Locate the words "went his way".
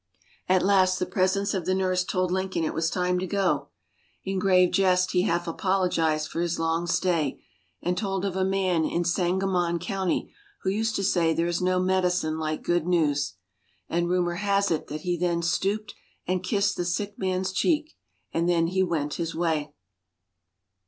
18.81-19.71